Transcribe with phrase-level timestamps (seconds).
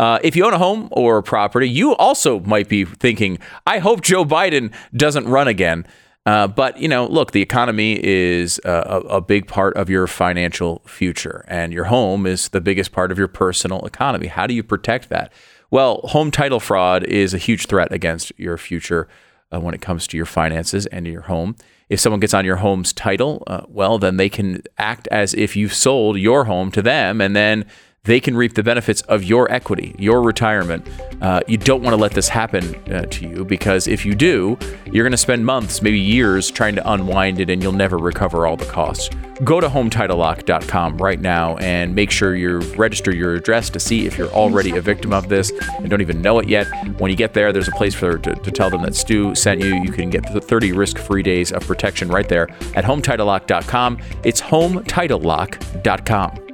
[0.00, 4.00] Uh, if you own a home or property, you also might be thinking, I hope
[4.00, 5.86] Joe Biden doesn't run again.
[6.24, 10.80] Uh, but you know, look, the economy is a, a, big part of your financial
[10.86, 14.28] future, and your home is the biggest part of your personal economy.
[14.28, 15.34] How do you protect that?
[15.70, 19.06] Well, home title fraud is a huge threat against your future
[19.52, 21.56] uh, when it comes to your finances and your home.
[21.90, 25.56] If someone gets on your home's title, uh, well, then they can act as if
[25.56, 27.66] you've sold your home to them, and then
[28.04, 30.88] they can reap the benefits of your equity, your retirement.
[31.20, 34.56] Uh, you don't want to let this happen uh, to you because if you do,
[34.90, 38.46] you're going to spend months, maybe years, trying to unwind it and you'll never recover
[38.46, 39.10] all the costs.
[39.44, 44.16] Go to HometitleLock.com right now and make sure you register your address to see if
[44.16, 46.66] you're already a victim of this and don't even know it yet.
[46.98, 49.60] When you get there, there's a place for to, to tell them that Stu sent
[49.60, 49.74] you.
[49.82, 53.98] You can get 30 risk-free days of protection right there at HometitleLock.com.
[54.24, 56.49] It's HometitleLock.com.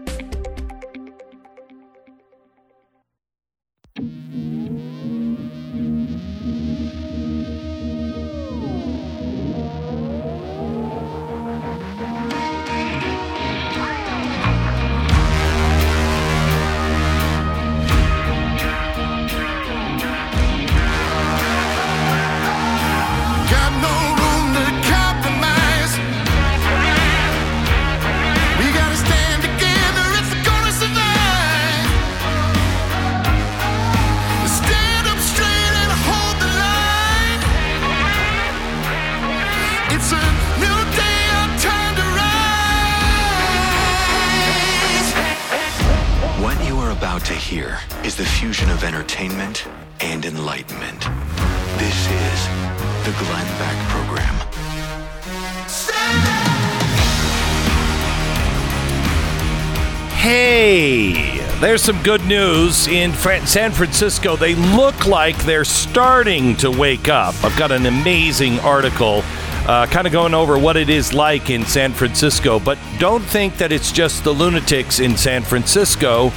[61.76, 64.34] There's some good news in San Francisco.
[64.34, 67.34] They look like they're starting to wake up.
[67.44, 69.20] I've got an amazing article
[69.68, 72.58] uh, kind of going over what it is like in San Francisco.
[72.58, 76.28] But don't think that it's just the lunatics in San Francisco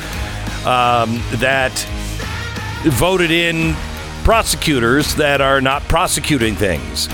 [0.66, 1.72] um, that
[2.84, 3.76] voted in
[4.26, 7.08] prosecutors that are not prosecuting things.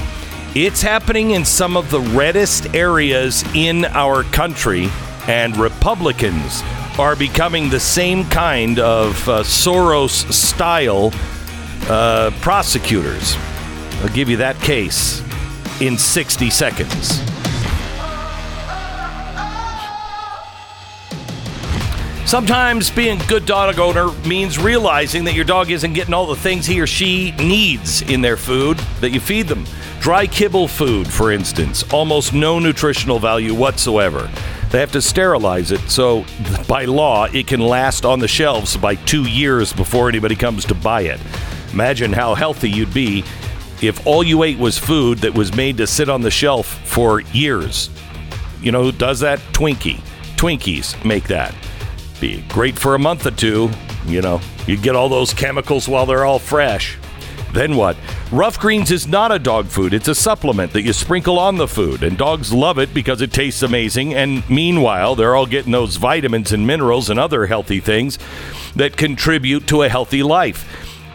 [0.55, 4.89] It's happening in some of the reddest areas in our country,
[5.27, 6.63] and Republicans
[6.97, 11.11] are becoming the same kind of uh, Soros style
[11.89, 13.35] uh, prosecutors.
[14.01, 15.21] I'll give you that case
[15.81, 17.21] in 60 seconds.
[22.25, 26.35] Sometimes being a good dog owner means realizing that your dog isn't getting all the
[26.35, 29.65] things he or she needs in their food that you feed them.
[29.99, 34.29] Dry kibble food, for instance, almost no nutritional value whatsoever.
[34.71, 36.25] They have to sterilize it, so
[36.67, 40.75] by law, it can last on the shelves by two years before anybody comes to
[40.75, 41.19] buy it.
[41.73, 43.23] Imagine how healthy you'd be
[43.81, 47.21] if all you ate was food that was made to sit on the shelf for
[47.21, 47.89] years.
[48.61, 49.39] You know who does that?
[49.51, 49.99] Twinkie.
[50.37, 51.53] Twinkies make that.
[52.19, 53.69] Be great for a month or two.
[54.05, 56.97] You know, you get all those chemicals while they're all fresh.
[57.55, 57.95] Then what?
[58.33, 59.93] Rough Greens is not a dog food.
[59.93, 63.31] It's a supplement that you sprinkle on the food, and dogs love it because it
[63.31, 64.13] tastes amazing.
[64.13, 68.19] And meanwhile, they're all getting those vitamins and minerals and other healthy things
[68.75, 70.69] that contribute to a healthy life.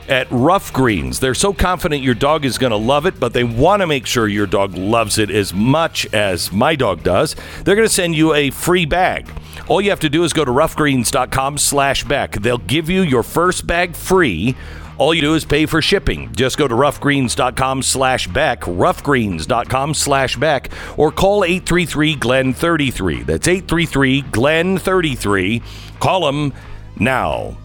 [0.08, 3.44] At Rough Greens, they're so confident your dog is going to love it, but they
[3.44, 7.36] want to make sure your dog loves it as much as my dog does.
[7.64, 9.30] They're going to send you a free bag.
[9.68, 12.32] All you have to do is go to roughgreens.com slash Beck.
[12.32, 14.56] They'll give you your first bag free
[15.00, 16.30] all you do is pay for shipping.
[16.34, 23.22] Just go to roughgreens.com slash Beck, roughgreens.com slash Beck, or call 833 Glenn 33.
[23.22, 25.62] That's 833 Glenn 33.
[26.00, 26.52] Call them
[26.98, 27.56] now.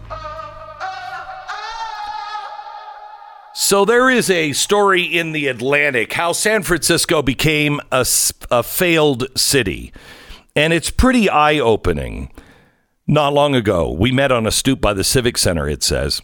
[3.54, 8.06] So there is a story in the Atlantic how San Francisco became a,
[8.50, 9.92] a failed city.
[10.54, 12.32] And it's pretty eye opening.
[13.06, 16.22] Not long ago, we met on a stoop by the Civic Center, it says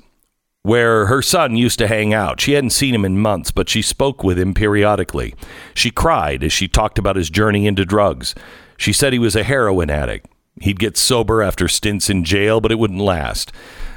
[0.62, 2.40] where her son used to hang out.
[2.40, 5.34] She hadn't seen him in months, but she spoke with him periodically.
[5.74, 8.34] She cried as she talked about his journey into drugs.
[8.76, 10.26] She said he was a heroin addict.
[10.60, 13.50] He'd get sober after stints in jail, but it wouldn't last.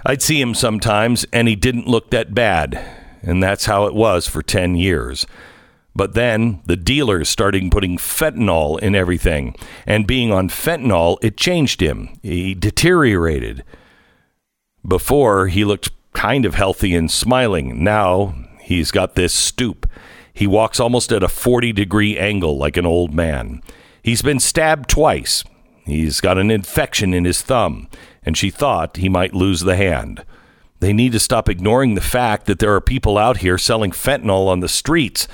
[0.06, 2.84] I'd see him sometimes, and he didn't look that bad.
[3.22, 5.26] And that's how it was for 10 years.
[5.96, 9.56] But then the dealers started putting fentanyl in everything.
[9.86, 12.10] And being on fentanyl, it changed him.
[12.22, 13.64] He deteriorated.
[14.88, 17.84] Before, he looked kind of healthy and smiling.
[17.84, 19.88] Now he's got this stoop.
[20.34, 23.62] He walks almost at a 40 degree angle like an old man.
[24.02, 25.44] He's been stabbed twice.
[25.86, 27.88] He's got an infection in his thumb,
[28.24, 30.26] and she thought he might lose the hand.
[30.80, 34.48] They need to stop ignoring the fact that there are people out here selling fentanyl
[34.48, 35.28] on the streets.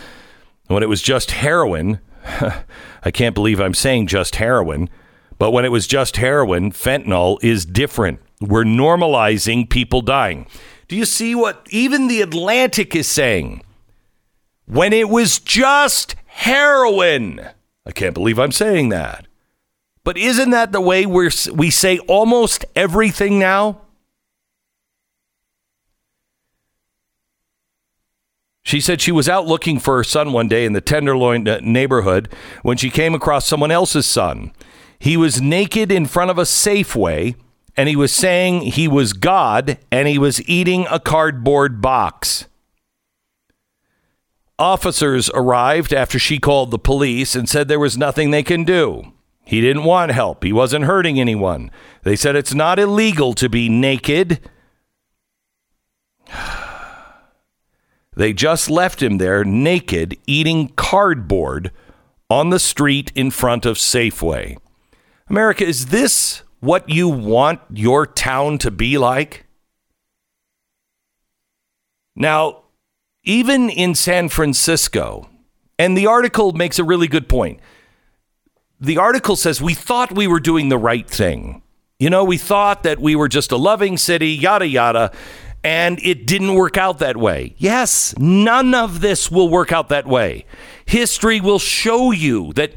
[0.67, 1.99] When it was just heroin,
[3.03, 4.89] I can't believe I'm saying just heroin,
[5.37, 8.19] but when it was just heroin, fentanyl is different.
[8.41, 10.47] We're normalizing people dying.
[10.87, 13.61] Do you see what even the Atlantic is saying?
[14.65, 17.39] When it was just heroin.
[17.85, 19.27] I can't believe I'm saying that.
[20.03, 23.81] But isn't that the way we're, we say almost everything now?
[28.63, 31.59] She said she was out looking for her son one day in the Tenderloin uh,
[31.61, 32.33] neighborhood
[32.63, 34.51] when she came across someone else's son.
[34.97, 37.35] He was naked in front of a Safeway
[37.77, 42.47] and he was saying he was God and he was eating a cardboard box.
[44.59, 49.13] Officers arrived after she called the police and said there was nothing they can do.
[49.43, 50.43] He didn't want help.
[50.43, 51.71] He wasn't hurting anyone.
[52.03, 54.39] They said it's not illegal to be naked.
[58.13, 61.71] They just left him there naked, eating cardboard
[62.29, 64.57] on the street in front of Safeway.
[65.29, 69.45] America, is this what you want your town to be like?
[72.15, 72.63] Now,
[73.23, 75.29] even in San Francisco,
[75.77, 77.59] and the article makes a really good point.
[78.79, 81.61] The article says we thought we were doing the right thing.
[81.99, 85.11] You know, we thought that we were just a loving city, yada, yada
[85.63, 87.55] and it didn't work out that way.
[87.57, 90.45] Yes, none of this will work out that way.
[90.85, 92.73] History will show you that.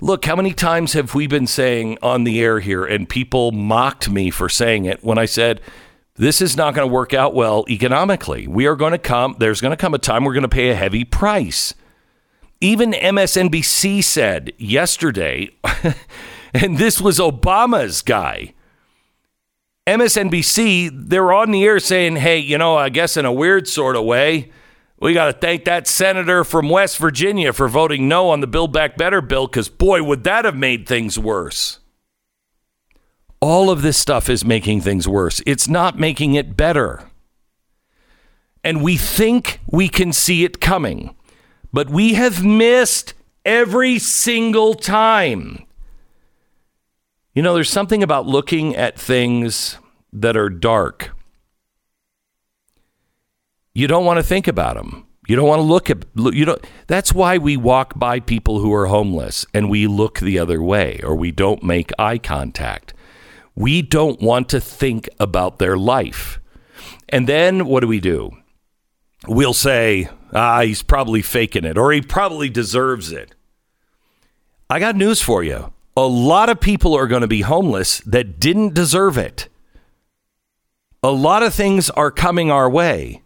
[0.00, 4.10] Look, how many times have we been saying on the air here, and people mocked
[4.10, 5.60] me for saying it when I said,
[6.16, 8.46] this is not going to work out well economically.
[8.46, 10.70] We are going to come, there's going to come a time we're going to pay
[10.70, 11.74] a heavy price.
[12.60, 15.50] Even MSNBC said yesterday,
[16.54, 18.54] and this was Obama's guy
[19.86, 23.96] MSNBC, they're on the air saying, hey, you know, I guess in a weird sort
[23.96, 24.50] of way,
[25.04, 28.72] we got to thank that senator from West Virginia for voting no on the Build
[28.72, 31.80] Back Better bill because, boy, would that have made things worse.
[33.38, 35.42] All of this stuff is making things worse.
[35.44, 37.02] It's not making it better.
[38.64, 41.14] And we think we can see it coming,
[41.70, 43.12] but we have missed
[43.44, 45.66] every single time.
[47.34, 49.76] You know, there's something about looking at things
[50.14, 51.13] that are dark.
[53.74, 55.06] You don't want to think about them.
[55.26, 58.72] You don't want to look at you don't that's why we walk by people who
[58.74, 62.92] are homeless and we look the other way or we don't make eye contact.
[63.54, 66.40] We don't want to think about their life.
[67.08, 68.32] And then what do we do?
[69.26, 73.34] We'll say, "Ah, he's probably faking it or he probably deserves it."
[74.68, 78.40] I got news for you a lot of people are going to be homeless that
[78.40, 79.48] didn't deserve it.
[81.02, 83.22] A lot of things are coming our way.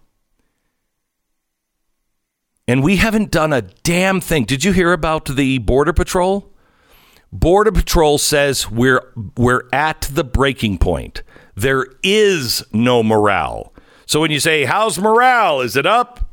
[2.69, 4.45] And we haven't done a damn thing.
[4.45, 6.53] Did you hear about the Border Patrol?
[7.33, 11.23] Border Patrol says we're we're at the breaking point.
[11.55, 13.73] There is no morale.
[14.05, 15.63] So when you say how's morale?
[15.63, 16.29] Is it up?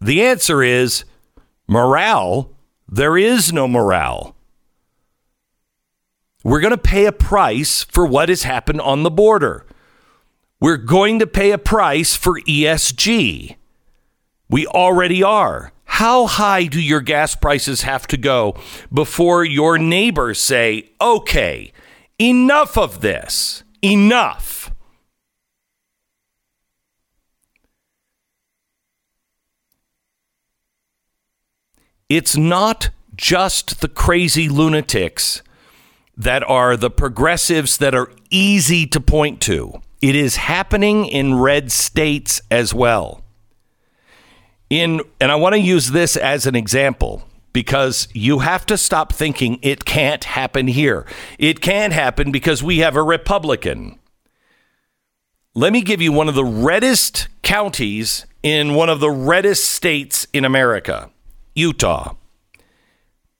[0.00, 1.04] The answer is
[1.68, 2.50] morale.
[2.88, 4.34] There is no morale.
[6.42, 9.64] We're going to pay a price for what has happened on the border.
[10.60, 13.56] We're going to pay a price for ESG.
[14.48, 15.72] We already are.
[15.84, 18.56] How high do your gas prices have to go
[18.92, 21.72] before your neighbors say, okay,
[22.18, 24.72] enough of this, enough?
[32.08, 35.42] It's not just the crazy lunatics
[36.16, 39.80] that are the progressives that are easy to point to.
[40.02, 43.23] It is happening in red states as well.
[44.74, 49.12] In and I want to use this as an example because you have to stop
[49.12, 51.06] thinking it can't happen here.
[51.38, 54.00] It can happen because we have a Republican.
[55.54, 60.26] Let me give you one of the reddest counties in one of the reddest states
[60.32, 61.08] in America
[61.54, 62.16] Utah.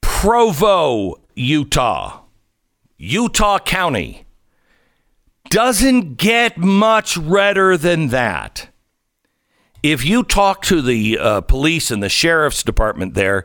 [0.02, 2.20] Provo, Utah.
[2.96, 4.24] Utah County
[5.50, 8.68] doesn't get much redder than that.
[9.84, 13.44] If you talk to the uh, police and the sheriff's department there,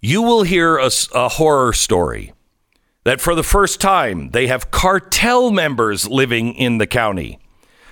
[0.00, 2.32] you will hear a, a horror story
[3.02, 7.40] that for the first time they have cartel members living in the county.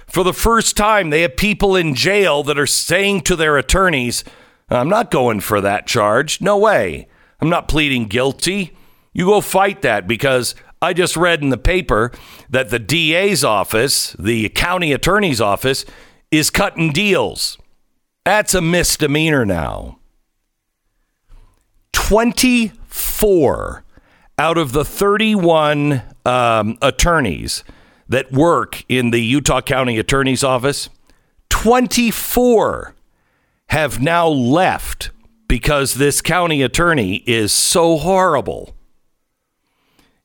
[0.07, 4.23] For the first time, they have people in jail that are saying to their attorneys,
[4.71, 6.41] I'm not going for that charge.
[6.41, 7.09] No way.
[7.41, 8.77] I'm not pleading guilty.
[9.13, 12.13] You go fight that because I just read in the paper
[12.49, 15.85] that the DA's office, the county attorney's office,
[16.31, 17.59] is cutting deals.
[18.29, 20.01] That's a misdemeanor now.
[21.95, 23.85] 24
[24.37, 27.65] out of the 31 um, attorneys
[28.07, 30.91] that work in the Utah County Attorney's Office,
[31.49, 32.95] 24
[33.71, 35.09] have now left
[35.49, 38.77] because this county attorney is so horrible.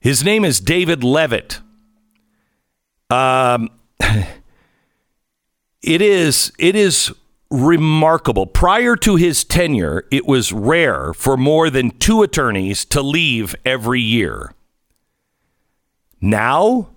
[0.01, 1.61] His name is David Leavitt.
[3.09, 3.69] Um,
[5.81, 7.13] it is it is
[7.53, 8.47] remarkable.
[8.47, 14.01] Prior to his tenure, it was rare for more than two attorneys to leave every
[14.01, 14.53] year.
[16.19, 16.89] Now,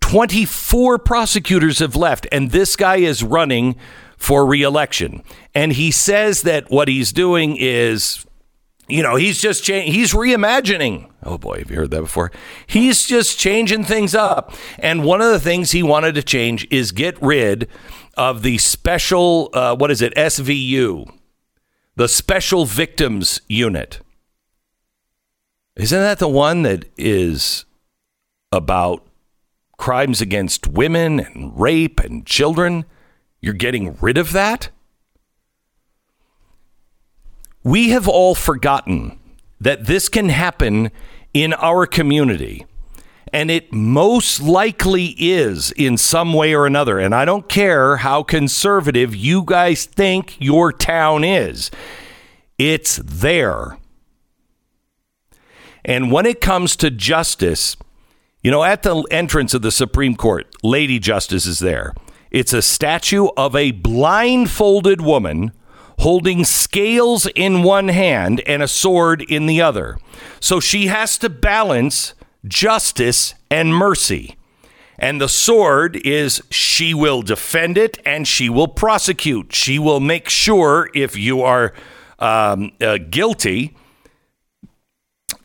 [0.00, 3.74] 24 prosecutors have left, and this guy is running
[4.16, 5.22] for reelection.
[5.54, 8.24] And he says that what he's doing is,
[8.86, 11.10] you know, he's just cha- he's reimagining.
[11.24, 12.30] Oh boy, have you heard that before?
[12.66, 14.54] He's just changing things up.
[14.78, 17.68] And one of the things he wanted to change is get rid
[18.20, 21.10] of the special, uh, what is it, SVU,
[21.96, 24.00] the Special Victims Unit.
[25.74, 27.64] Isn't that the one that is
[28.52, 29.06] about
[29.78, 32.84] crimes against women and rape and children?
[33.40, 34.68] You're getting rid of that?
[37.64, 39.18] We have all forgotten
[39.58, 40.90] that this can happen
[41.32, 42.66] in our community.
[43.32, 46.98] And it most likely is in some way or another.
[46.98, 51.70] And I don't care how conservative you guys think your town is,
[52.58, 53.78] it's there.
[55.84, 57.76] And when it comes to justice,
[58.42, 61.94] you know, at the entrance of the Supreme Court, Lady Justice is there.
[62.30, 65.52] It's a statue of a blindfolded woman
[66.00, 69.98] holding scales in one hand and a sword in the other.
[70.38, 72.14] So she has to balance
[72.46, 74.36] justice and mercy.
[74.98, 79.54] And the sword is she will defend it and she will prosecute.
[79.54, 81.72] She will make sure if you are
[82.18, 83.74] um, uh, guilty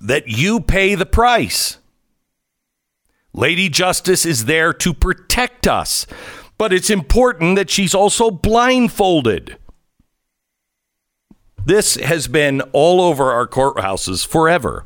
[0.02, 1.78] that you pay the price.
[3.34, 6.06] Lady Justice is there to protect us.
[6.58, 9.58] But it's important that she's also blindfolded.
[11.66, 14.86] This has been all over our courthouses forever.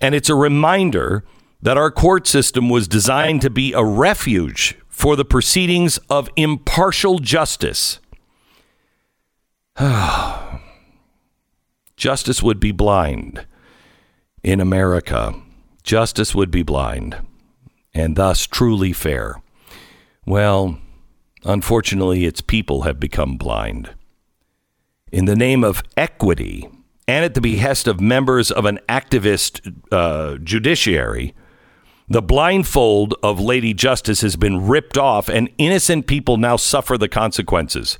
[0.00, 1.24] And it's a reminder
[1.60, 7.18] that our court system was designed to be a refuge for the proceedings of impartial
[7.18, 7.98] justice.
[11.96, 13.46] justice would be blind
[14.42, 15.34] in America.
[15.82, 17.16] Justice would be blind
[17.94, 19.40] and thus truly fair.
[20.26, 20.78] Well,
[21.44, 23.94] unfortunately, its people have become blind.
[25.10, 26.68] In the name of equity
[27.08, 31.34] and at the behest of members of an activist uh, judiciary,
[32.06, 37.08] the blindfold of Lady Justice has been ripped off, and innocent people now suffer the
[37.08, 37.98] consequences.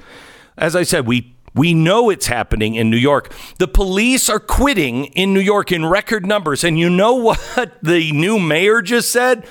[0.57, 3.35] As I said, we we know it's happening in New York.
[3.59, 6.63] The police are quitting in New York in record numbers.
[6.63, 9.47] And you know what the new mayor just said?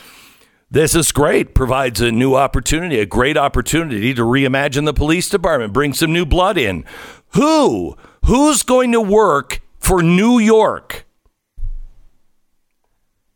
[0.70, 1.56] This is great.
[1.56, 6.26] Provides a new opportunity, a great opportunity to reimagine the police department, bring some new
[6.26, 6.86] blood in.
[7.34, 7.98] Who?
[8.28, 11.06] Who's going to work for New York?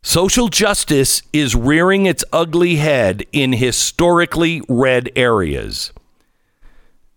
[0.04, 5.94] Social justice is rearing its ugly head in historically red areas.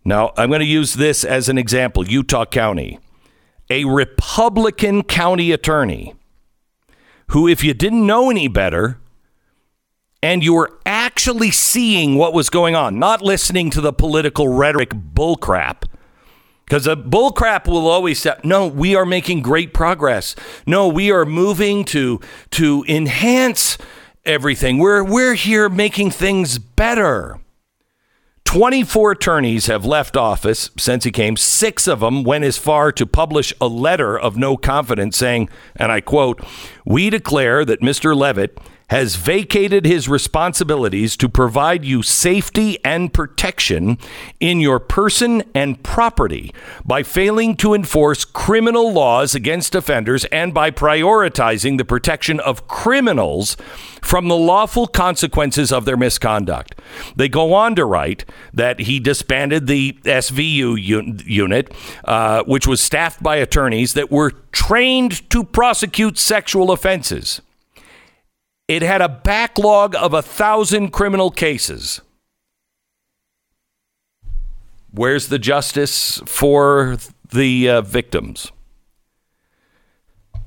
[0.05, 3.01] Now, I'm going to use this as an example Utah County.
[3.69, 6.15] A Republican county attorney
[7.31, 9.01] who, if you didn't know any better,
[10.23, 14.91] and you were actually seeing what was going on, not listening to the political rhetoric
[14.91, 15.89] bullcrap.
[16.65, 20.35] Because the bullcrap will always say, no, we are making great progress.
[20.67, 22.21] No, we are moving to
[22.53, 23.77] to enhance
[24.25, 24.79] everything.
[24.79, 27.39] We're we're here making things better.
[28.45, 31.37] 24 attorneys have left office since he came.
[31.37, 35.91] Six of them went as far to publish a letter of no confidence saying, and
[35.91, 36.41] I quote,
[36.85, 38.15] We declare that Mr.
[38.15, 38.57] Leavitt
[38.89, 43.99] has vacated his responsibilities to provide you safety and protection
[44.41, 46.53] in your person and property
[46.85, 53.57] by failing to enforce criminal laws against offenders and by prioritizing the protection of criminals
[54.03, 56.79] from the lawful consequences of their misconduct.
[57.17, 61.73] They go on to write that he disbanded the SVU un- unit,
[62.05, 67.41] uh, which was staffed by attorneys that were trained to prosecute sexual offenses.
[68.67, 72.01] It had a backlog of a thousand criminal cases.
[74.91, 76.97] Where's the justice for
[77.31, 78.53] the uh, victims?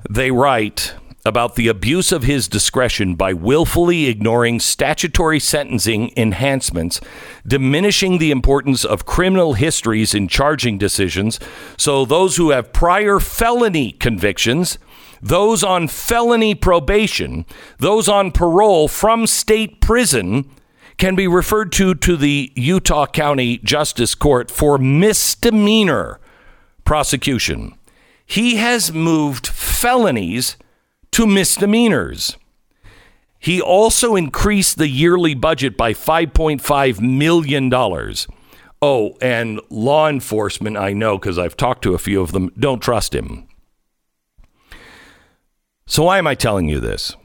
[0.10, 0.96] They write
[1.26, 7.02] about the abuse of his discretion by willfully ignoring statutory sentencing enhancements,
[7.46, 11.40] diminishing the importance of criminal histories in charging decisions.
[11.78, 14.80] So, those who have prior felony convictions,
[15.22, 17.46] those on felony probation,
[17.78, 20.50] those on parole from state prison,
[20.98, 26.20] can be referred to to the Utah County Justice Court for misdemeanor
[26.84, 27.78] prosecution.
[28.26, 30.58] He has moved felonies
[31.12, 32.38] to misdemeanors.
[33.40, 37.72] He also increased the yearly budget by $5.5 million.
[38.82, 42.82] Oh, and law enforcement, I know because I've talked to a few of them, don't
[42.82, 43.47] trust him.
[45.90, 47.16] So, why am I telling you this?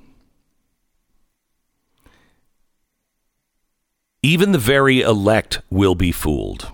[4.22, 6.70] Even the very elect will be fooled.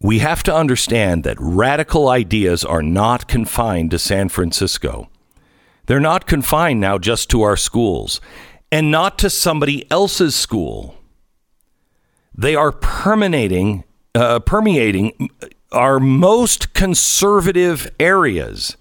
[0.00, 5.10] We have to understand that radical ideas are not confined to San Francisco.
[5.84, 8.22] They're not confined now just to our schools
[8.72, 10.94] and not to somebody else's school.
[12.34, 15.28] They are permeating, uh, permeating
[15.72, 18.76] our most conservative areas.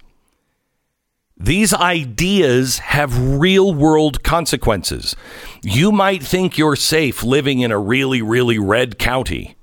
[1.38, 5.16] These ideas have real world consequences.
[5.64, 9.56] You might think you're safe living in a really, really red county.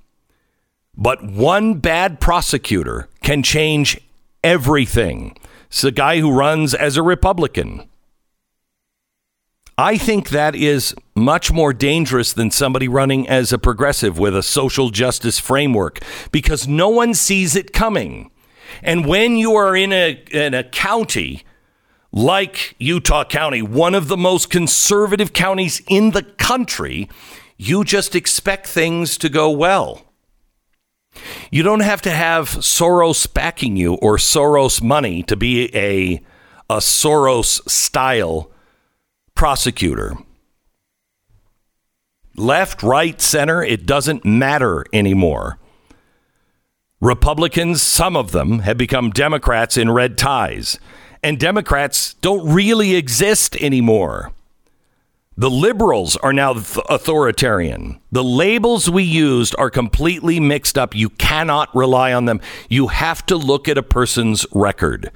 [0.97, 4.01] But one bad prosecutor can change
[4.43, 5.37] everything.
[5.67, 7.87] It's the guy who runs as a Republican.
[9.79, 14.43] I think that is much more dangerous than somebody running as a progressive with a
[14.43, 16.01] social justice framework
[16.33, 18.31] because no one sees it coming.
[18.83, 21.45] And when you are in a, in a county
[22.11, 27.11] like Utah County, one of the most conservative counties in the country,
[27.59, 30.03] you just expect things to go well.
[31.51, 36.23] You don't have to have Soros backing you or Soros money to be a,
[36.71, 38.51] a Soros style
[39.37, 40.17] prosecutor.
[42.35, 45.59] Left, right, center, it doesn't matter anymore.
[47.01, 50.79] Republicans, some of them, have become Democrats in red ties,
[51.23, 54.33] and Democrats don't really exist anymore.
[55.39, 58.01] The liberals are now authoritarian.
[58.11, 60.95] The labels we used are completely mixed up.
[60.95, 62.41] You cannot rely on them.
[62.71, 65.11] You have to look at a person's record.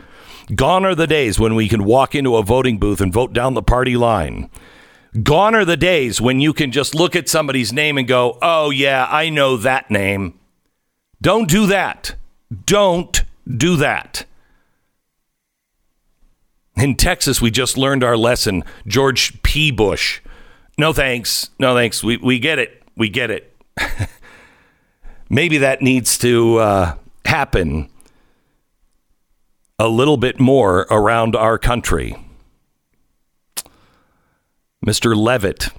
[0.55, 3.55] Gone are the days when we can walk into a voting booth and vote down
[3.55, 4.51] the party line.
[5.23, 8.71] Gone are the days when you can just look at somebody's name and go, oh,
[8.71, 10.39] yeah, I know that name.
[11.21, 12.15] Don't do that.
[12.67, 14.25] Don't do that.
[16.77, 18.65] In Texas, we just learned our lesson.
[18.87, 19.71] George P.
[19.71, 20.21] Bush.
[20.79, 21.51] No thanks.
[21.59, 22.03] No thanks.
[22.03, 22.83] We, we get it.
[22.97, 23.55] We get it.
[25.29, 27.91] Maybe that needs to uh, happen
[29.81, 32.15] a little bit more around our country.
[34.87, 35.17] Mr.
[35.17, 35.71] Leavitt,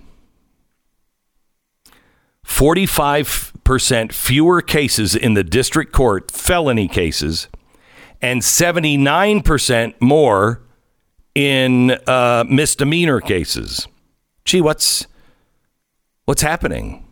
[2.44, 7.48] 45% fewer cases in the district court, felony cases,
[8.24, 10.64] and 79% more
[11.36, 13.88] in uh, misdemeanor cases.
[14.46, 15.06] Gee, what's
[16.26, 17.06] what's happening?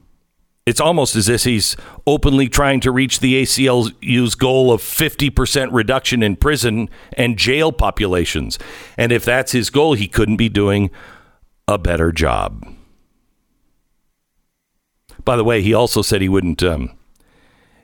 [0.69, 6.21] It's almost as if he's openly trying to reach the ACLU's goal of 50% reduction
[6.21, 8.60] in prison and jail populations.
[8.97, 10.91] And if that's his goal, he couldn't be doing
[11.67, 12.65] a better job.
[15.25, 16.91] By the way, he also said he wouldn't um,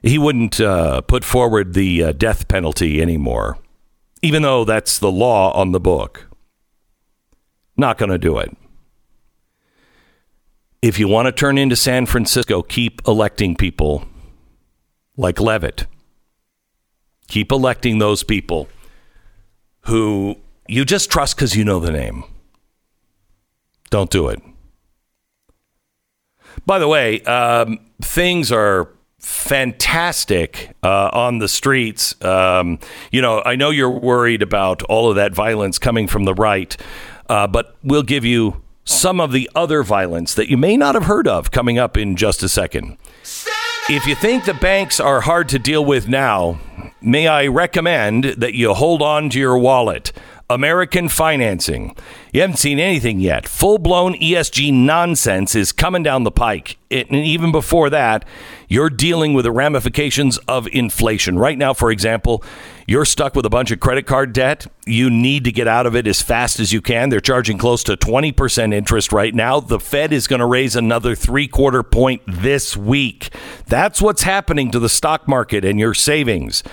[0.01, 3.57] he wouldn't uh, put forward the uh, death penalty anymore
[4.25, 6.27] even though that's the law on the book.
[7.77, 8.57] Not going to do it.
[10.85, 14.05] If you want to turn into San Francisco, keep electing people
[15.17, 15.87] like Leavitt.
[17.27, 18.69] Keep electing those people
[19.85, 20.35] who
[20.67, 22.23] you just trust because you know the name.
[23.89, 24.39] Don't do it.
[26.67, 28.87] By the way, um, things are
[29.19, 32.13] fantastic uh, on the streets.
[32.23, 32.77] Um,
[33.11, 36.77] you know, I know you're worried about all of that violence coming from the right,
[37.27, 41.05] uh, but we'll give you some of the other violence that you may not have
[41.05, 42.97] heard of coming up in just a second.
[43.89, 46.59] If you think the banks are hard to deal with now,
[47.01, 50.11] may I recommend that you hold on to your wallet.
[50.49, 51.95] American financing.
[52.31, 53.47] You haven't seen anything yet.
[53.47, 56.77] Full blown ESG nonsense is coming down the pike.
[56.91, 58.25] It, and even before that,
[58.67, 61.37] you're dealing with the ramifications of inflation.
[61.37, 62.43] Right now, for example,
[62.87, 64.67] you're stuck with a bunch of credit card debt.
[64.85, 67.09] You need to get out of it as fast as you can.
[67.09, 69.59] They're charging close to 20% interest right now.
[69.59, 73.33] The Fed is going to raise another three quarter point this week.
[73.67, 76.63] That's what's happening to the stock market and your savings.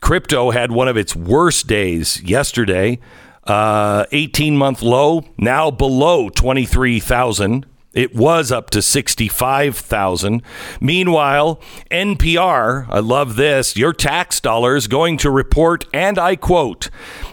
[0.00, 3.00] Crypto had one of its worst days yesterday.
[3.42, 7.66] Uh, 18 month low, now below 23,000.
[7.94, 10.42] It was up to 65,000.
[10.80, 16.90] Meanwhile, NPR, I love this, your tax dollars going to report, and I quote,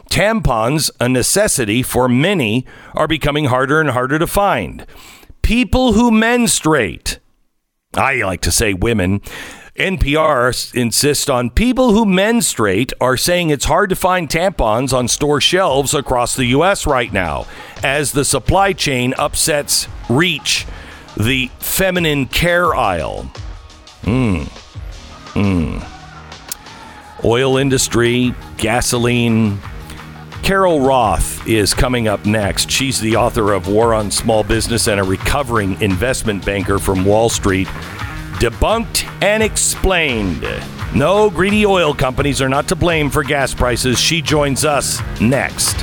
[0.10, 4.86] tampons, a necessity for many, are becoming harder and harder to find.
[5.42, 7.20] People who menstruate,
[7.94, 9.22] I like to say women,
[9.76, 15.42] NPR insists on people who menstruate are saying it's hard to find tampons on store
[15.42, 16.88] shelves across the U.S.
[16.88, 17.46] right now
[17.84, 20.66] as the supply chain upsets Reach,
[21.18, 23.30] the feminine care aisle.
[24.04, 24.46] Mm.
[25.34, 25.86] Mm.
[27.26, 29.60] Oil industry, gasoline.
[30.42, 32.70] Carol Roth is coming up next.
[32.72, 37.30] She's the author of War on Small Business and a recovering investment banker from Wall
[37.30, 37.68] Street
[38.40, 40.46] debunked and explained.
[40.94, 44.00] No, greedy oil companies are not to blame for gas prices.
[44.00, 45.76] She joins us next.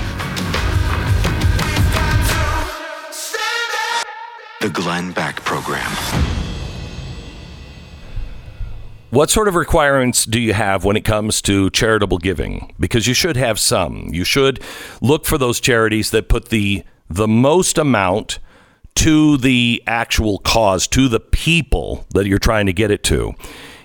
[4.61, 5.91] The Glenn Beck Program.
[9.11, 12.75] What sort of requirements do you have when it comes to charitable giving?
[12.81, 14.09] Because you should have some.
[14.11, 14.63] You should
[15.03, 18.39] look for those charities that put the the most amount
[18.97, 23.33] to the actual cause, to the people that you're trying to get it to.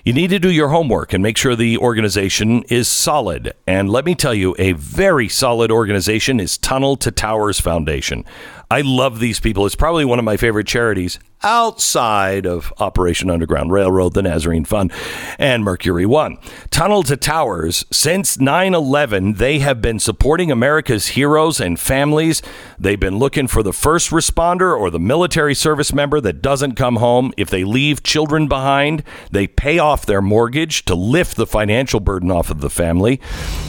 [0.04, 3.52] You need to do your homework and make sure the organization is solid.
[3.66, 8.24] And let me tell you, a very solid organization is Tunnel to Towers Foundation.
[8.70, 9.66] I love these people.
[9.66, 14.92] It's probably one of my favorite charities outside of Operation Underground Railroad, the Nazarene Fund,
[15.38, 16.38] and Mercury One.
[16.70, 22.42] Tunnel to Towers, since 9 11, they have been supporting America's heroes and families.
[22.78, 26.96] They've been looking for the first responder or the military service member that doesn't come
[26.96, 27.32] home.
[27.36, 32.30] If they leave children behind, they pay off their mortgage to lift the financial burden
[32.30, 33.20] off of the family.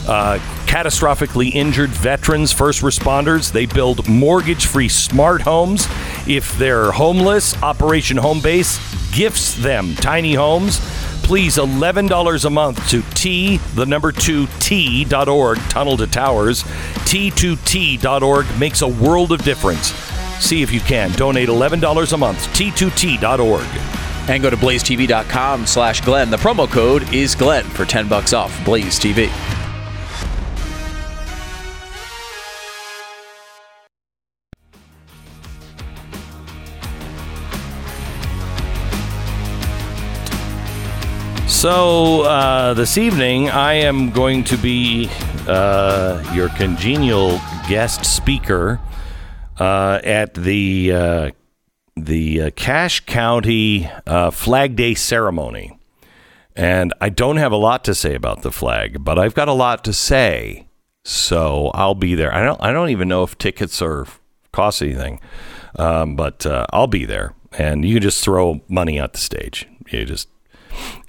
[0.06, 5.86] Uh, catastrophically injured veterans, first responders, they build mortgage free smart homes.
[6.26, 8.78] If they're homeless, Operation Home Base
[9.12, 10.80] gifts them tiny homes.
[11.22, 16.64] Please, $11 a month to T, the number two, T.org, Tunnel to Towers.
[16.64, 19.92] T2T.org makes a world of difference.
[20.40, 21.12] See if you can.
[21.12, 24.28] Donate $11 a month, T2T.org.
[24.28, 26.30] And go to blazetv.com slash Glenn.
[26.30, 29.59] The promo code is Glenn for 10 bucks off Blaze TV.
[41.60, 45.10] So, uh, this evening, I am going to be
[45.46, 48.80] uh, your congenial guest speaker
[49.58, 51.30] uh, at the uh,
[51.96, 55.78] the uh, Cache County uh, Flag Day ceremony.
[56.56, 59.52] And I don't have a lot to say about the flag, but I've got a
[59.52, 60.66] lot to say.
[61.04, 62.34] So I'll be there.
[62.34, 62.62] I don't.
[62.62, 64.06] I don't even know if tickets are
[64.50, 65.20] cost anything,
[65.78, 69.68] um, but I'll be there, and you can just throw money at the stage.
[69.90, 70.26] You just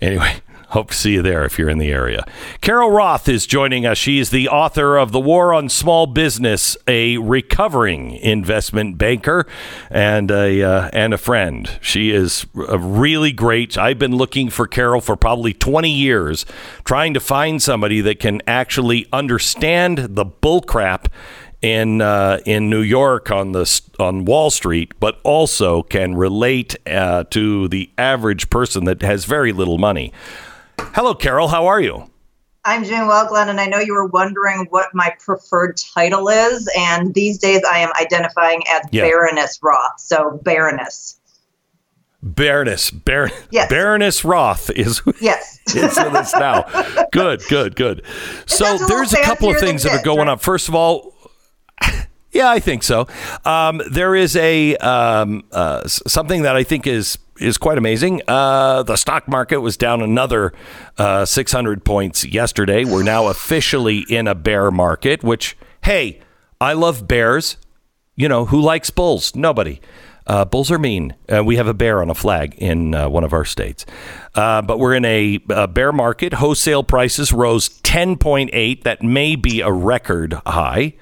[0.02, 2.26] Anyway, Hope to see you there if you're in the area.
[2.62, 3.98] Carol Roth is joining us.
[3.98, 9.46] She is the author of The War on Small Business, a recovering investment banker
[9.90, 11.78] and a uh, and a friend.
[11.82, 13.78] She is a really great.
[13.78, 16.46] I've been looking for Carol for probably 20 years,
[16.86, 21.08] trying to find somebody that can actually understand the bullcrap
[21.62, 27.24] in uh, in New York on the on Wall Street, but also can relate uh,
[27.26, 30.12] to the average person that has very little money.
[30.80, 31.50] Hello, Carol.
[31.50, 32.10] How are you?
[32.64, 36.70] I'm doing well, Glenn, and I know you were wondering what my preferred title is,
[36.78, 39.04] and these days I am identifying as yeah.
[39.04, 40.00] Baroness Roth.
[40.00, 41.18] So Baroness.
[42.24, 43.68] Baroness, Bar- yes.
[43.68, 46.64] Baroness Roth is yes is with us now.
[47.12, 48.04] Good, good, good.
[48.46, 50.38] So there's a couple of things that are going on.
[50.38, 51.16] First of all,
[52.32, 53.08] yeah, I think so.
[53.46, 58.22] Um, there is a um, uh, something that I think is is quite amazing.
[58.28, 60.54] Uh, the stock market was down another
[60.98, 62.86] uh, 600 points yesterday.
[62.86, 65.24] We're now officially in a bear market.
[65.24, 66.22] Which, hey,
[66.60, 67.58] I love bears.
[68.16, 69.36] You know who likes bulls?
[69.36, 69.82] Nobody.
[70.28, 71.16] Uh, bulls are mean.
[71.28, 73.86] Uh, we have a bear on a flag in uh, one of our states.
[74.36, 76.34] Uh, but we're in a, a, bear market.
[76.34, 78.84] Wholesale prices rose 10.8.
[78.84, 80.94] That may be a record high.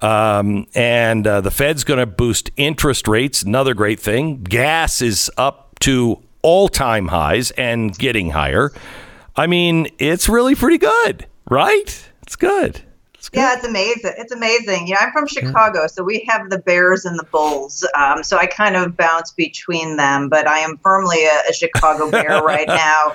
[0.00, 3.42] Um, and uh, the Fed's going to boost interest rates.
[3.42, 4.42] Another great thing.
[4.42, 8.72] Gas is up to all time highs and getting higher.
[9.34, 12.10] I mean, it's really pretty good, right?
[12.22, 12.82] It's good.
[13.14, 13.40] It's good.
[13.40, 14.12] yeah, it's amazing.
[14.18, 14.86] It's amazing.
[14.86, 17.86] Yeah, I'm from Chicago, so we have the Bears and the Bulls.
[17.98, 22.10] Um, so I kind of bounce between them, but I am firmly a, a Chicago
[22.10, 23.14] Bear right now.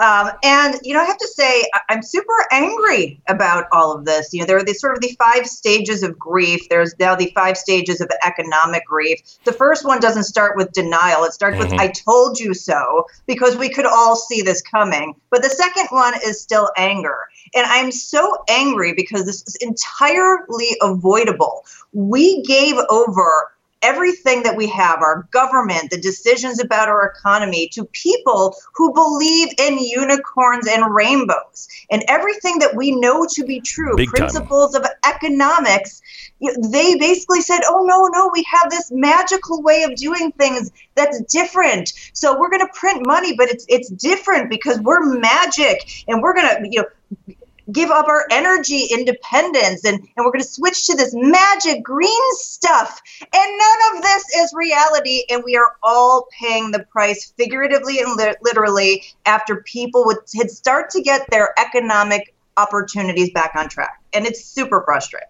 [0.00, 4.32] Um, and you know, I have to say, I'm super angry about all of this.
[4.32, 6.68] You know, there are these sort of the five stages of grief.
[6.70, 9.20] There's now the five stages of economic grief.
[9.44, 11.24] The first one doesn't start with denial.
[11.24, 11.72] It starts mm-hmm.
[11.72, 15.14] with "I told you so" because we could all see this coming.
[15.28, 17.18] But the second one is still anger,
[17.54, 21.66] and I'm so angry because this is entirely avoidable.
[21.92, 27.84] We gave over everything that we have, our government, the decisions about our economy, to
[27.86, 31.68] people who believe in unicorns and rainbows.
[31.90, 34.84] And everything that we know to be true, Big principles time.
[34.84, 36.02] of economics,
[36.40, 41.20] they basically said, oh, no, no, we have this magical way of doing things that's
[41.22, 41.92] different.
[42.12, 46.34] So we're going to print money, but it's, it's different because we're magic and we're
[46.34, 47.34] going to, you know,
[47.72, 52.10] give up our energy independence and, and we're going to switch to this magic green
[52.32, 53.00] stuff.
[53.20, 55.24] And none of this is reality.
[55.30, 60.50] And we are all paying the price figuratively and li- literally after people would, would
[60.50, 64.00] start to get their economic opportunities back on track.
[64.12, 65.28] And it's super frustrating.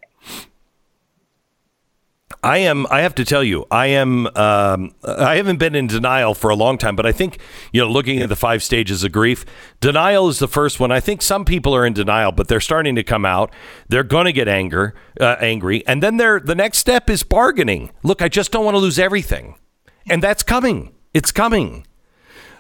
[2.43, 2.87] I am.
[2.91, 4.27] I have to tell you, I am.
[4.35, 7.39] Um, I haven't been in denial for a long time, but I think
[7.73, 9.45] you know, looking at the five stages of grief,
[9.81, 10.91] denial is the first one.
[10.91, 13.53] I think some people are in denial, but they're starting to come out.
[13.89, 17.91] They're going to get anger, uh, angry, and then they're the next step is bargaining.
[18.03, 19.57] Look, I just don't want to lose everything,
[20.09, 20.95] and that's coming.
[21.13, 21.85] It's coming.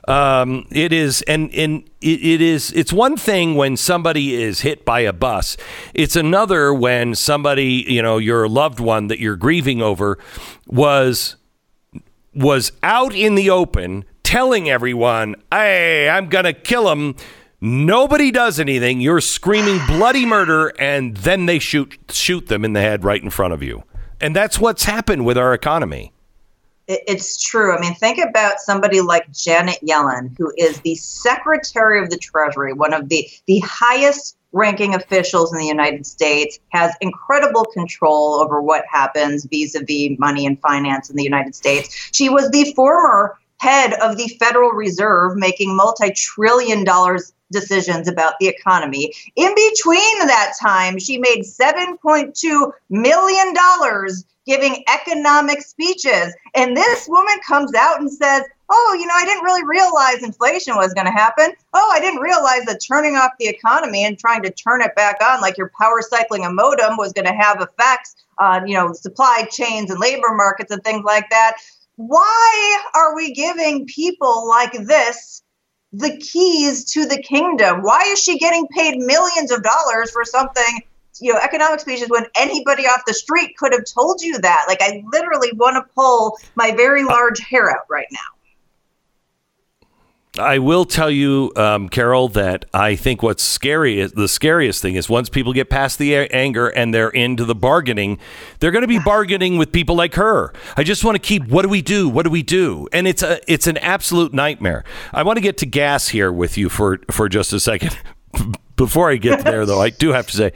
[0.08, 2.72] Um, it is, and and it, it is.
[2.72, 5.56] It's one thing when somebody is hit by a bus.
[5.94, 10.18] It's another when somebody, you know, your loved one that you're grieving over,
[10.66, 11.36] was
[12.34, 17.14] was out in the open telling everyone, "Hey, I'm gonna kill him."
[17.62, 19.02] Nobody does anything.
[19.02, 23.28] You're screaming bloody murder, and then they shoot shoot them in the head right in
[23.28, 23.84] front of you.
[24.18, 26.12] And that's what's happened with our economy
[26.90, 27.74] it's true.
[27.74, 32.72] I mean, think about somebody like Janet Yellen, who is the Secretary of the Treasury,
[32.72, 38.60] one of the, the highest ranking officials in the United States, has incredible control over
[38.60, 42.10] what happens vis a vis money and finance in the United States.
[42.12, 48.34] She was the former head of the Federal Reserve, making multi trillion dollars decisions about
[48.40, 49.12] the economy.
[49.36, 53.54] In between that time, she made $7.2 million
[54.50, 56.34] giving economic speeches.
[56.56, 60.74] And this woman comes out and says, Oh, you know, I didn't really realize inflation
[60.74, 61.52] was going to happen.
[61.72, 65.18] Oh, I didn't realize that turning off the economy and trying to turn it back
[65.24, 68.92] on, like you're power cycling a modem, was going to have effects on, you know,
[68.92, 71.54] supply chains and labor markets and things like that.
[71.94, 75.42] Why are we giving people like this
[75.92, 77.82] the keys to the kingdom?
[77.82, 80.82] Why is she getting paid millions of dollars for something
[81.20, 84.80] you know economic speeches when anybody off the street could have told you that like
[84.80, 88.20] i literally want to pull my very large hair out right now
[90.38, 94.94] I will tell you, um, Carol, that I think what's scary is the scariest thing
[94.94, 98.18] is once people get past the a- anger and they're into the bargaining,
[98.60, 100.52] they're going to be bargaining with people like her.
[100.76, 101.48] I just want to keep.
[101.48, 102.08] What do we do?
[102.08, 102.86] What do we do?
[102.92, 104.84] And it's a it's an absolute nightmare.
[105.12, 107.98] I want to get to gas here with you for for just a second.
[108.76, 110.52] Before I get there, though, I do have to say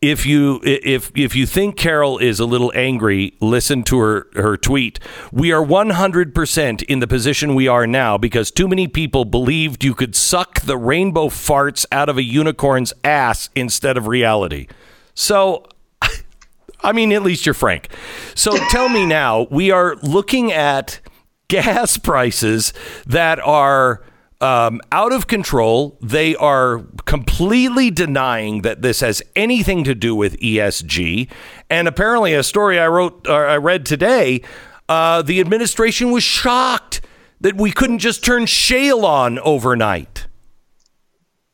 [0.00, 4.56] if you if if you think Carol is a little angry, listen to her her
[4.56, 4.98] tweet.
[5.30, 9.94] We are 100% in the position we are now because too many people believed you
[9.94, 14.68] could suck the rainbow farts out of a unicorn's ass instead of reality.
[15.14, 15.66] So
[16.82, 17.88] I mean, at least you're frank.
[18.34, 21.00] So tell me now, we are looking at
[21.48, 22.72] gas prices
[23.06, 24.02] that are
[24.40, 25.98] um, out of control.
[26.00, 31.28] They are completely denying that this has anything to do with ESG.
[31.68, 34.42] And apparently, a story I wrote, or I read today,
[34.88, 37.00] uh, the administration was shocked
[37.40, 40.26] that we couldn't just turn shale on overnight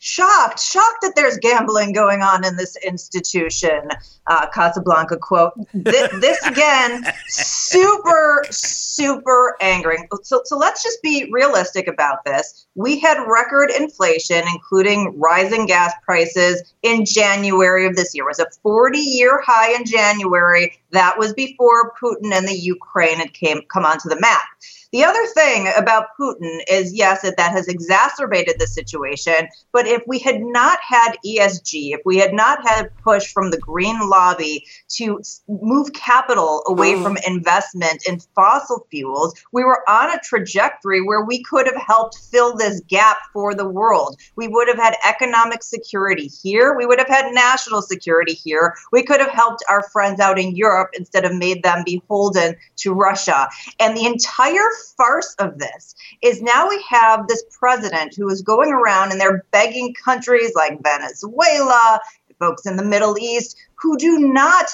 [0.06, 3.88] shocked, shocked that there's gambling going on in this institution.
[4.28, 5.52] Uh, Casablanca quote.
[5.74, 10.08] This, this again, super, super angering.
[10.22, 12.66] So, so let's just be realistic about this.
[12.76, 18.24] We had record inflation, including rising gas prices in January of this year.
[18.24, 20.78] It was a 40 year high in January.
[20.92, 24.44] That was before Putin and the Ukraine had came come onto the map.
[24.96, 29.46] The other thing about Putin is, yes, that that has exacerbated the situation.
[29.70, 33.58] But if we had not had ESG, if we had not had push from the
[33.58, 37.02] green lobby to move capital away mm.
[37.02, 42.16] from investment in fossil fuels, we were on a trajectory where we could have helped
[42.30, 44.18] fill this gap for the world.
[44.34, 46.74] We would have had economic security here.
[46.74, 48.74] We would have had national security here.
[48.92, 52.94] We could have helped our friends out in Europe instead of made them beholden to
[52.94, 53.50] Russia.
[53.78, 58.72] And the entire farce of this is now we have this president who is going
[58.72, 62.00] around and they're begging countries like Venezuela,
[62.38, 64.70] folks in the Middle East, who do not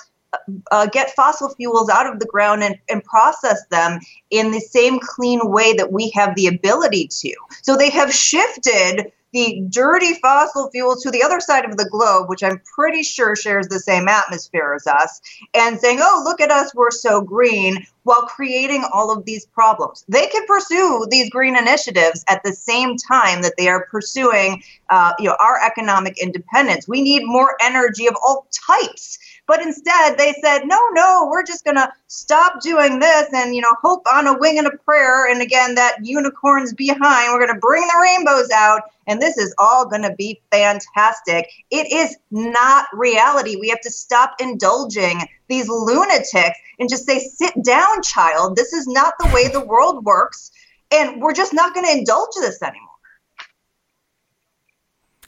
[0.71, 4.99] uh, get fossil fuels out of the ground and, and process them in the same
[5.01, 7.35] clean way that we have the ability to.
[7.63, 12.29] So they have shifted the dirty fossil fuels to the other side of the globe,
[12.29, 15.21] which I'm pretty sure shares the same atmosphere as us,
[15.55, 20.05] and saying, oh, look at us, we're so green, while creating all of these problems.
[20.09, 25.13] They can pursue these green initiatives at the same time that they are pursuing uh,
[25.19, 26.87] you know, our economic independence.
[26.87, 29.19] We need more energy of all types.
[29.47, 33.61] But instead, they said, no, no, we're just going to stop doing this and, you
[33.61, 35.27] know, hope on a wing and a prayer.
[35.31, 37.33] And again, that unicorn's behind.
[37.33, 41.49] We're going to bring the rainbows out and this is all going to be fantastic.
[41.71, 43.57] It is not reality.
[43.57, 48.57] We have to stop indulging these lunatics and just say, sit down, child.
[48.57, 50.53] This is not the way the world works.
[50.93, 52.92] And we're just not going to indulge this anymore.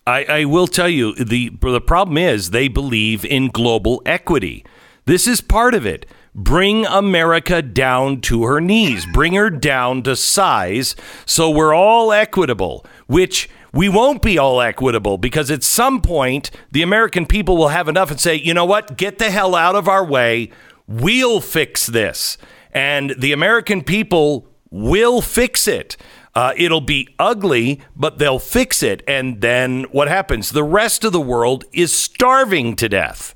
[0.07, 4.65] I, I will tell you the the problem is they believe in global equity.
[5.07, 6.07] This is part of it.
[6.35, 9.07] Bring America down to her knees.
[9.13, 15.17] Bring her down to size so we're all equitable, which we won't be all equitable
[15.17, 18.97] because at some point the American people will have enough and say, you know what,
[18.97, 20.51] get the hell out of our way.
[20.87, 22.37] We'll fix this.
[22.73, 25.97] And the American people will fix it.
[26.35, 29.03] Uh, it'll be ugly, but they'll fix it.
[29.07, 30.51] And then what happens?
[30.51, 33.35] The rest of the world is starving to death.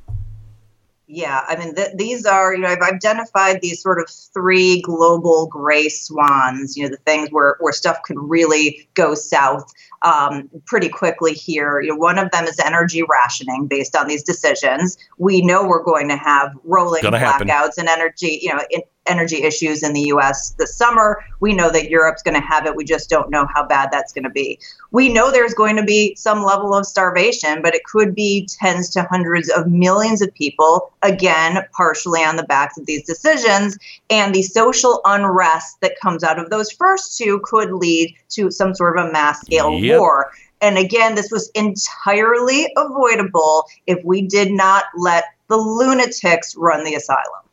[1.11, 5.47] Yeah, I mean, th- these are, you know, I've identified these sort of three global
[5.47, 10.91] gray swans, you know, the things where, where stuff could really go south um, pretty
[10.91, 11.81] quickly here.
[11.81, 14.99] You know, one of them is energy rationing based on these decisions.
[15.17, 17.79] We know we're going to have rolling blackouts happen.
[17.79, 21.25] and energy, you know, in, energy issues in the US this summer.
[21.41, 22.77] We know that Europe's going to have it.
[22.77, 24.59] We just don't know how bad that's going to be.
[24.91, 28.91] We know there's going to be some level of starvation, but it could be tens
[28.91, 33.79] to hundreds of millions of people, again, partially on the backs of these decisions.
[34.11, 38.75] And the social unrest that comes out of those first two could lead to some
[38.75, 40.01] sort of a mass scale yep.
[40.01, 40.33] war.
[40.61, 46.95] And again, this was entirely avoidable if we did not let the lunatics run the
[46.95, 47.48] asylum.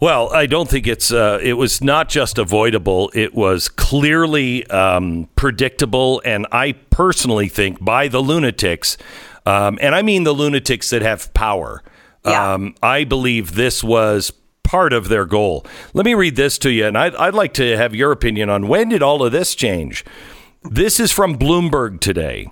[0.00, 1.12] Well, I don't think it's.
[1.12, 7.84] Uh, it was not just avoidable; it was clearly um, predictable, and I personally think
[7.84, 8.96] by the lunatics,
[9.44, 11.82] um, and I mean the lunatics that have power.
[12.24, 12.54] Yeah.
[12.54, 14.32] Um, I believe this was
[14.62, 15.66] part of their goal.
[15.92, 18.68] Let me read this to you, and I'd, I'd like to have your opinion on
[18.68, 20.04] when did all of this change.
[20.62, 22.50] This is from Bloomberg today.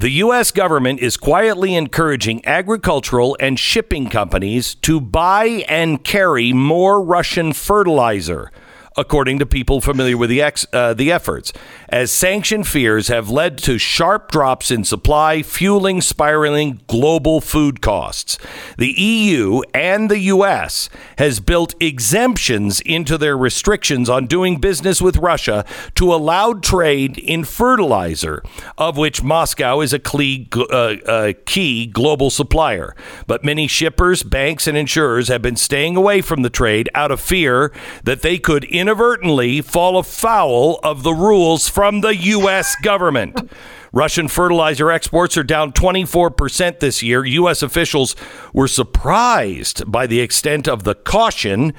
[0.00, 0.52] The U.S.
[0.52, 8.52] government is quietly encouraging agricultural and shipping companies to buy and carry more Russian fertilizer.
[8.98, 11.52] According to people familiar with the ex, uh, the efforts,
[11.88, 18.38] as sanction fears have led to sharp drops in supply, fueling spiraling global food costs.
[18.76, 25.16] The EU and the US has built exemptions into their restrictions on doing business with
[25.16, 28.42] Russia to allow trade in fertilizer,
[28.76, 32.96] of which Moscow is a key, uh, a key global supplier.
[33.28, 37.20] But many shippers, banks, and insurers have been staying away from the trade out of
[37.20, 37.72] fear
[38.02, 42.74] that they could inadvertently fall afoul of the rules from the U.S.
[42.82, 43.50] government.
[43.92, 47.22] Russian fertilizer exports are down 24% this year.
[47.26, 47.62] U.S.
[47.62, 48.16] officials
[48.54, 51.74] were surprised by the extent of the caution,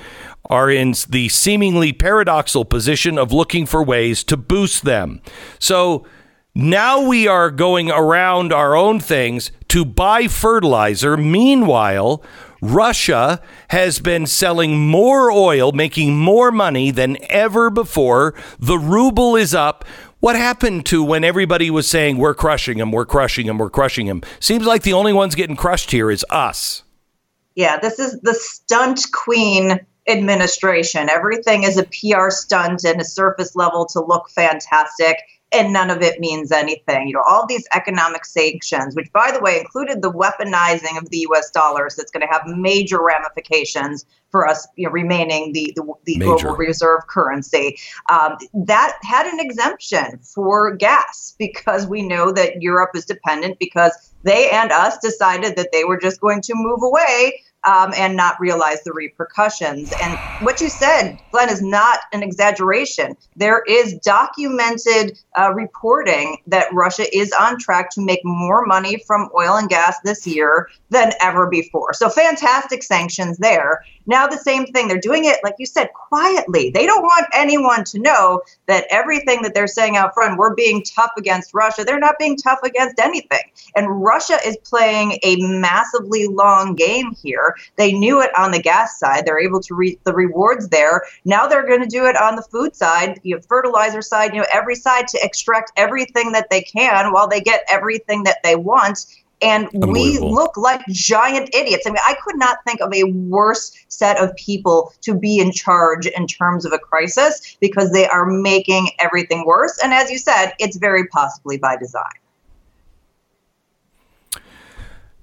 [0.52, 5.20] are in the seemingly paradoxical position of looking for ways to boost them.
[5.58, 6.06] So
[6.54, 11.18] now we are going around our own things to buy fertilizer.
[11.18, 12.24] Meanwhile,
[12.62, 18.34] Russia has been selling more oil, making more money than ever before.
[18.60, 19.86] The ruble is up.
[20.20, 24.06] What happened to when everybody was saying, we're crushing him, we're crushing him, we're crushing
[24.06, 24.22] him?
[24.40, 26.84] Seems like the only ones getting crushed here is us.
[27.56, 31.10] Yeah, this is the stunt queen administration.
[31.10, 35.18] Everything is a PR stunt and a surface level to look fantastic
[35.52, 37.08] and none of it means anything.
[37.08, 41.26] You know, all these economic sanctions, which by the way included the weaponizing of the
[41.30, 45.94] US dollars that's going to have major ramifications for us you know, remaining the, the,
[46.06, 47.80] the global reserve currency.
[48.10, 54.14] Um, that had an exemption for gas because we know that Europe is dependent because
[54.24, 58.40] they and us decided that they were just going to move away um, and not
[58.40, 59.92] realize the repercussions.
[60.02, 63.16] And what you said, Glenn, is not an exaggeration.
[63.36, 69.30] There is documented uh, reporting that Russia is on track to make more money from
[69.38, 71.94] oil and gas this year than ever before.
[71.94, 73.82] So fantastic sanctions there.
[74.10, 76.72] Now, the same thing, they're doing it, like you said, quietly.
[76.72, 80.82] They don't want anyone to know that everything that they're saying out front, we're being
[80.82, 81.84] tough against Russia.
[81.84, 83.52] They're not being tough against anything.
[83.76, 87.56] And Russia is playing a massively long game here.
[87.76, 89.28] They knew it on the gas side.
[89.28, 91.04] They're able to reap the rewards there.
[91.24, 94.40] Now they're going to do it on the food side, you know, fertilizer side, you
[94.40, 98.56] know, every side to extract everything that they can while they get everything that they
[98.56, 99.06] want
[99.42, 101.86] and we look like giant idiots.
[101.88, 105.52] I mean, I could not think of a worse set of people to be in
[105.52, 109.80] charge in terms of a crisis because they are making everything worse.
[109.84, 112.12] And as you said, it's very possibly by design.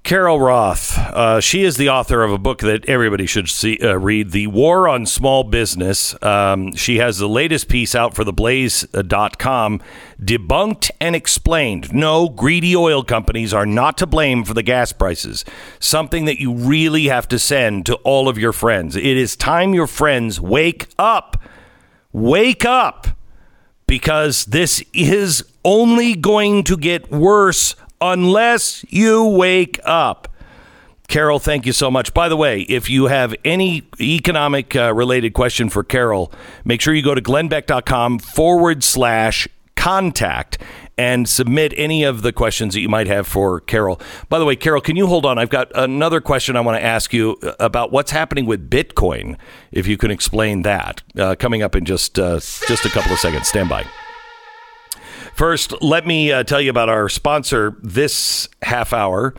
[0.06, 0.96] Carol Roth.
[0.96, 4.46] Uh, she is the author of a book that everybody should see, uh, read The
[4.46, 6.14] War on Small Business.
[6.22, 9.82] Um, she has the latest piece out for theblaze.com
[10.22, 11.92] debunked and explained.
[11.92, 15.44] No, greedy oil companies are not to blame for the gas prices.
[15.80, 18.94] Something that you really have to send to all of your friends.
[18.94, 21.36] It is time your friends wake up.
[22.12, 23.08] Wake up.
[23.88, 30.28] Because this is only going to get worse unless you wake up.
[31.08, 32.12] Carol, thank you so much.
[32.12, 36.32] By the way, if you have any economic uh, related question for Carol,
[36.64, 40.58] make sure you go to glennbeck.com forward slash contact
[40.98, 44.00] and submit any of the questions that you might have for Carol.
[44.28, 45.38] By the way, Carol, can you hold on?
[45.38, 49.36] I've got another question I want to ask you about what's happening with Bitcoin.
[49.70, 53.18] If you can explain that, uh, coming up in just uh, just a couple of
[53.18, 53.48] seconds.
[53.48, 53.86] Stand by.
[55.36, 59.34] First, let me uh, tell you about our sponsor this half hour.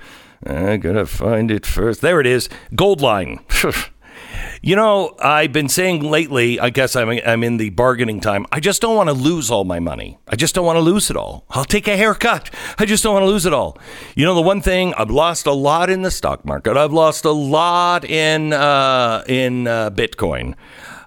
[0.45, 2.02] I gotta find it first.
[2.02, 2.50] There it is.
[2.74, 3.39] Goldline.
[4.62, 6.60] you know, I've been saying lately.
[6.60, 8.45] I guess I'm I'm in the bargaining time.
[8.52, 10.20] I just don't want to lose all my money.
[10.28, 11.45] I just don't want to lose it all.
[11.50, 12.54] I'll take a haircut.
[12.78, 13.80] I just don't want to lose it all.
[14.16, 16.78] You know, the one thing I've lost a lot in the stock market.
[16.78, 20.54] I've lost a lot in uh, in uh, Bitcoin.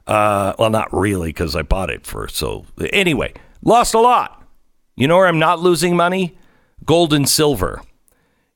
[0.08, 2.66] Uh, well, not really, because I bought it for so.
[2.92, 4.39] Anyway, lost a lot.
[5.00, 6.36] You know where I'm not losing money?
[6.84, 7.80] Gold and silver.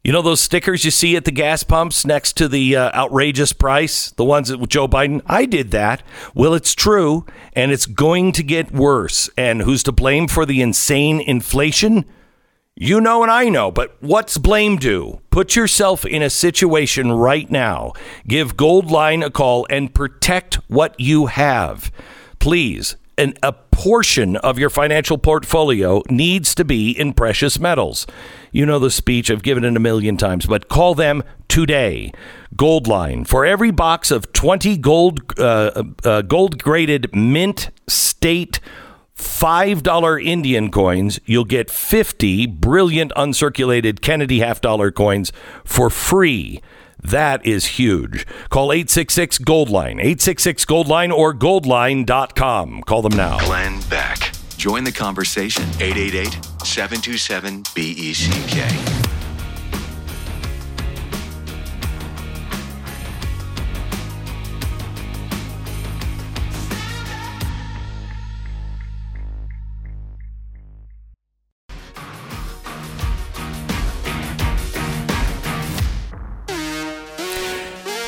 [0.03, 3.55] You know those stickers you see at the gas pumps next to the uh, outrageous
[3.55, 4.11] price?
[4.11, 5.23] The ones that with Joe Biden?
[5.25, 6.03] I did that.
[6.35, 7.25] Well, it's true,
[7.55, 9.31] and it's going to get worse.
[9.39, 12.05] And who's to blame for the insane inflation?
[12.77, 15.23] You know, and I know, but what's blame due?
[15.31, 17.95] Put yourself in a situation right now.
[18.29, 21.91] Give Goldline a call and protect what you have.
[22.39, 28.07] Please an, a portion of your financial portfolio needs to be in precious metals.
[28.53, 32.13] You know the speech, I've given it a million times, but call them today.
[32.57, 33.27] Goldline.
[33.27, 38.61] For every box of 20 gold, uh, uh, gold graded mint state
[39.17, 45.33] $5 Indian coins, you'll get 50 brilliant uncirculated Kennedy half dollar coins
[45.65, 46.61] for free.
[47.05, 48.27] That is huge.
[48.49, 52.83] Call 866 Gold Line, 866 Gold Line, or goldline.com.
[52.83, 53.39] Call them now.
[53.47, 54.33] Glenn Beck.
[54.57, 55.65] Join the conversation.
[55.81, 56.33] 888
[56.65, 59.24] 727 BECK.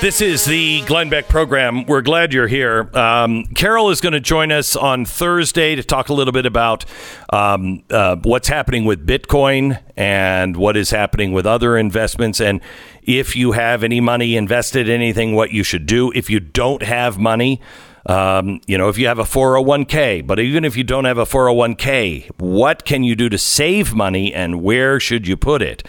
[0.07, 1.85] This is the Glenn Beck program.
[1.85, 2.89] We're glad you're here.
[2.97, 6.85] Um, Carol is going to join us on Thursday to talk a little bit about
[7.33, 12.41] um, uh, what's happening with Bitcoin and what is happening with other investments.
[12.41, 12.61] And
[13.03, 16.13] if you have any money invested in anything, what you should do.
[16.15, 17.61] If you don't have money,
[18.09, 21.25] um, you know, if you have a 401k, but even if you don't have a
[21.25, 25.83] 401k, what can you do to save money and where should you put it?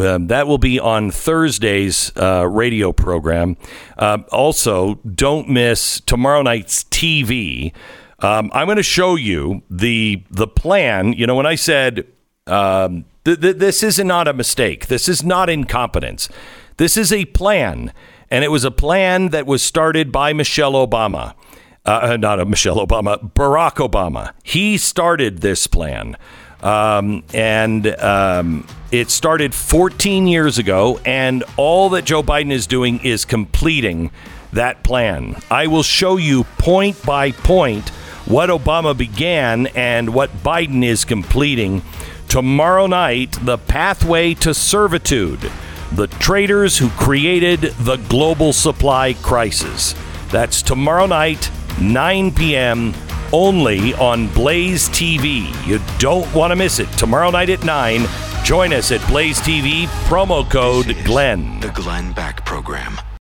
[0.00, 3.56] Um, that will be on Thursday's uh, radio program.
[3.96, 7.72] Uh, also, don't miss tomorrow night's TV.
[8.20, 11.12] Um, I'm going to show you the the plan.
[11.12, 12.06] You know, when I said
[12.46, 16.28] um, th- th- this is not a mistake, this is not incompetence.
[16.76, 17.92] This is a plan,
[18.30, 21.34] and it was a plan that was started by Michelle Obama.
[21.84, 24.32] Uh, not a Michelle Obama, Barack Obama.
[24.42, 26.16] He started this plan.
[26.62, 33.00] Um, and um, it started 14 years ago, and all that Joe Biden is doing
[33.04, 34.10] is completing
[34.52, 35.36] that plan.
[35.50, 37.90] I will show you point by point
[38.26, 41.82] what Obama began and what Biden is completing.
[42.28, 45.50] Tomorrow night, the pathway to servitude,
[45.92, 49.94] the traders who created the global supply crisis.
[50.30, 51.50] That's tomorrow night,
[51.80, 52.94] 9 p.m
[53.32, 55.48] only on Blaze TV.
[55.66, 56.90] You don't want to miss it.
[56.92, 58.06] Tomorrow night at 9,
[58.44, 61.60] join us at Blaze TV, promo code GLENN.
[61.60, 62.98] The Glenn Beck Program.